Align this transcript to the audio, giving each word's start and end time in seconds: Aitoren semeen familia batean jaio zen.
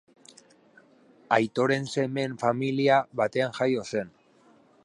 Aitoren 1.37 1.87
semeen 1.95 2.35
familia 2.47 2.99
batean 3.23 3.57
jaio 3.63 3.89
zen. 3.93 4.15